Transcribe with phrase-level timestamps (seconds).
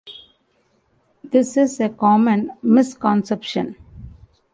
[1.23, 3.75] This is a common misconception.